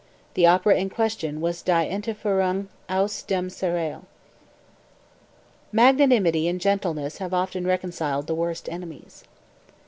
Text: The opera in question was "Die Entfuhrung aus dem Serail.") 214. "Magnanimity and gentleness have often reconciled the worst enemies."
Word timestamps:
The 0.33 0.47
opera 0.47 0.77
in 0.79 0.89
question 0.89 1.41
was 1.41 1.61
"Die 1.61 1.87
Entfuhrung 1.87 2.69
aus 2.89 3.21
dem 3.21 3.49
Serail.") 3.51 3.99
214. 3.99 4.07
"Magnanimity 5.71 6.47
and 6.47 6.59
gentleness 6.59 7.19
have 7.19 7.35
often 7.35 7.67
reconciled 7.67 8.25
the 8.25 8.33
worst 8.33 8.67
enemies." 8.67 9.23